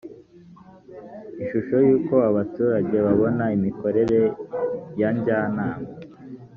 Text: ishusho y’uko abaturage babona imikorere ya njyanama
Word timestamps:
ishusho 1.41 1.75
y’uko 1.85 2.15
abaturage 2.29 2.95
babona 3.05 3.43
imikorere 3.57 4.19
ya 4.99 5.09
njyanama 5.15 5.77